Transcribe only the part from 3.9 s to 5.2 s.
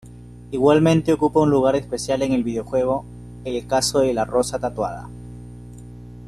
de la rosa tatuada".